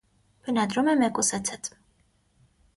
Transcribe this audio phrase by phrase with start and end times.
[0.47, 1.73] Բնադրում է մեկուսացած։